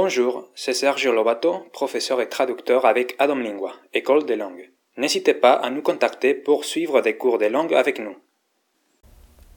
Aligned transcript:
Bonjour, 0.00 0.44
c'est 0.54 0.74
Sergio 0.74 1.12
Lobato, 1.12 1.66
professeur 1.72 2.20
et 2.20 2.28
traducteur 2.28 2.86
avec 2.86 3.16
Adam 3.18 3.34
Lingua, 3.34 3.72
École 3.92 4.24
des 4.24 4.36
langues. 4.36 4.70
N'hésitez 4.96 5.34
pas 5.34 5.54
à 5.54 5.70
nous 5.70 5.82
contacter 5.82 6.34
pour 6.34 6.64
suivre 6.64 7.00
des 7.00 7.16
cours 7.16 7.36
de 7.36 7.46
langue 7.46 7.74
avec 7.74 7.98
nous. 7.98 8.14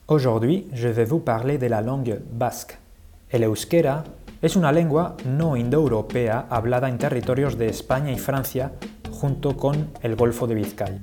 Aujourd'hui, 0.08 0.66
je 0.72 0.88
vais 0.88 1.04
vous 1.04 1.20
parler 1.20 1.58
de 1.58 1.68
la 1.68 1.80
langue 1.80 2.20
basque. 2.32 2.76
El 3.30 3.44
euskera 3.44 4.02
es 4.42 4.56
una 4.56 4.72
lengua 4.72 5.16
no 5.24 5.54
indoeuropea 5.54 6.48
hablada 6.50 6.88
en 6.88 6.98
territorios 6.98 7.56
de 7.56 7.68
España 7.68 8.10
y 8.10 8.18
Francia 8.18 8.72
junto 9.12 9.56
con 9.56 9.92
el 10.02 10.16
Golfo 10.16 10.48
de 10.48 10.56
Vizcaya. 10.56 10.98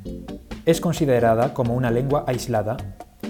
Es 0.65 0.81
considerada 0.81 1.53
como 1.53 1.75
una 1.75 1.91
lengua 1.91 2.25
aislada 2.27 2.75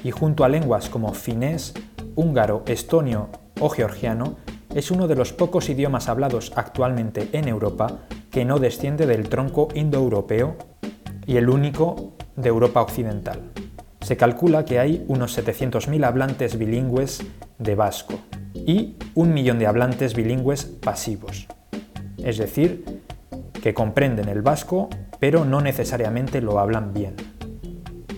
y 0.03 0.09
junto 0.09 0.43
a 0.43 0.49
lenguas 0.49 0.89
como 0.89 1.13
finés, 1.13 1.75
húngaro, 2.15 2.63
estonio 2.65 3.29
o 3.59 3.69
georgiano 3.69 4.37
es 4.73 4.91
uno 4.91 5.07
de 5.07 5.15
los 5.15 5.33
pocos 5.33 5.69
idiomas 5.69 6.09
hablados 6.09 6.51
actualmente 6.55 7.29
en 7.33 7.47
Europa 7.47 7.99
que 8.31 8.45
no 8.45 8.59
desciende 8.59 9.07
del 9.07 9.29
tronco 9.29 9.69
indoeuropeo 9.73 10.55
y 11.25 11.37
el 11.37 11.49
único 11.49 12.13
de 12.35 12.49
Europa 12.49 12.81
Occidental. 12.81 13.41
Se 14.01 14.17
calcula 14.17 14.65
que 14.65 14.79
hay 14.79 15.03
unos 15.07 15.37
700.000 15.37 16.05
hablantes 16.05 16.57
bilingües 16.57 17.21
de 17.57 17.75
vasco 17.75 18.15
y 18.53 18.95
un 19.15 19.33
millón 19.33 19.59
de 19.59 19.67
hablantes 19.67 20.15
bilingües 20.15 20.65
pasivos, 20.65 21.47
es 22.17 22.37
decir, 22.37 23.01
que 23.61 23.73
comprenden 23.73 24.29
el 24.29 24.41
vasco 24.41 24.89
pero 25.19 25.45
no 25.45 25.61
necesariamente 25.61 26.41
lo 26.41 26.59
hablan 26.59 26.93
bien. 26.93 27.15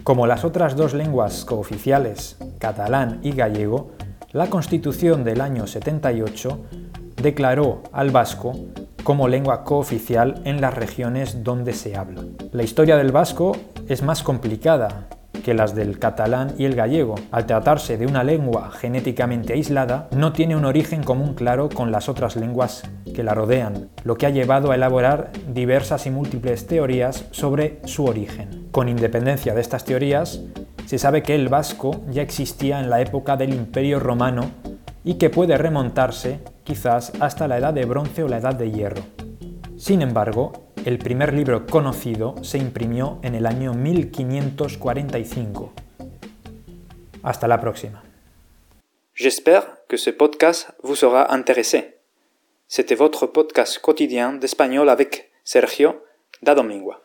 Como 0.03 0.27
las 0.27 0.45
otras 0.45 0.75
dos 0.75 0.93
lenguas 0.93 1.45
cooficiales, 1.45 2.37
catalán 2.59 3.19
y 3.23 3.31
gallego, 3.31 3.91
la 4.33 4.49
Constitución 4.49 5.23
del 5.23 5.41
año 5.41 5.67
78 5.67 6.59
declaró 7.21 7.83
al 7.91 8.11
vasco 8.11 8.53
como 9.03 9.27
lengua 9.27 9.63
cooficial 9.63 10.41
en 10.45 10.61
las 10.61 10.73
regiones 10.73 11.43
donde 11.43 11.73
se 11.73 11.97
habla. 11.97 12.23
La 12.51 12.63
historia 12.63 12.95
del 12.95 13.11
vasco 13.11 13.57
es 13.89 14.03
más 14.03 14.23
complicada 14.23 15.07
que 15.43 15.53
las 15.53 15.75
del 15.75 15.99
catalán 15.99 16.53
y 16.57 16.65
el 16.65 16.75
gallego. 16.75 17.15
Al 17.31 17.45
tratarse 17.45 17.97
de 17.97 18.05
una 18.05 18.23
lengua 18.23 18.71
genéticamente 18.71 19.53
aislada, 19.53 20.07
no 20.15 20.31
tiene 20.33 20.55
un 20.55 20.65
origen 20.65 21.03
común 21.03 21.33
claro 21.33 21.67
con 21.67 21.91
las 21.91 22.07
otras 22.09 22.35
lenguas 22.35 22.83
que 23.13 23.23
la 23.23 23.33
rodean, 23.33 23.89
lo 24.03 24.17
que 24.17 24.27
ha 24.27 24.29
llevado 24.29 24.71
a 24.71 24.75
elaborar 24.75 25.31
diversas 25.51 26.05
y 26.05 26.11
múltiples 26.11 26.67
teorías 26.67 27.25
sobre 27.31 27.79
su 27.85 28.05
origen. 28.05 28.67
Con 28.71 28.87
independencia 28.87 29.53
de 29.53 29.61
estas 29.61 29.83
teorías, 29.83 30.41
se 30.91 30.99
sabe 30.99 31.23
que 31.23 31.35
el 31.35 31.47
vasco 31.47 32.01
ya 32.09 32.21
existía 32.21 32.81
en 32.81 32.89
la 32.89 32.99
época 32.99 33.37
del 33.37 33.53
Imperio 33.53 33.97
Romano 33.97 34.51
y 35.05 35.13
que 35.13 35.29
puede 35.29 35.57
remontarse 35.57 36.41
quizás 36.65 37.13
hasta 37.21 37.47
la 37.47 37.59
Edad 37.59 37.73
de 37.73 37.85
Bronce 37.85 38.23
o 38.23 38.27
la 38.27 38.39
Edad 38.39 38.55
de 38.55 38.71
Hierro. 38.71 39.01
Sin 39.77 40.01
embargo, 40.01 40.51
el 40.83 40.97
primer 40.97 41.33
libro 41.33 41.65
conocido 41.65 42.35
se 42.43 42.57
imprimió 42.57 43.19
en 43.21 43.35
el 43.35 43.45
año 43.45 43.73
1545. 43.73 45.71
Hasta 47.23 47.47
la 47.47 47.61
próxima. 47.61 48.03
J'espère 49.15 49.63
que 49.87 49.97
ce 49.97 50.11
podcast 50.11 50.71
vous 50.83 50.97
sera 50.97 51.33
intéressé. 51.33 52.01
C'était 52.67 52.97
votre 52.97 53.27
podcast 53.27 53.79
quotidien 53.79 54.33
d'espagnol 54.33 54.89
avec 54.89 55.31
Sergio 55.45 56.03
Dadomingua. 56.41 57.01